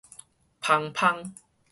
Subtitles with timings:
[0.59, 1.35] 芳芳